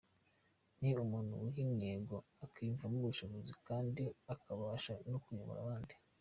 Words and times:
Ni 0.79 0.91
umuntu 1.03 1.33
wiha 1.43 1.59
intego, 1.67 2.15
akiyumvamo 2.45 2.97
ubushobozi 2.99 3.53
kandi 3.67 4.03
akabasha 4.33 4.93
no 5.11 5.19
kuyobora 5.23 5.59
abandi. 5.63 5.93